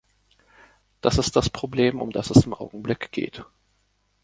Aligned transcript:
Das 1.01 1.19
ist 1.19 1.35
das 1.35 1.51
Problem, 1.51 2.01
um 2.01 2.09
das 2.09 2.31
es 2.31 2.47
im 2.47 2.55
Augenblick 2.55 3.11
geht. 3.11 3.45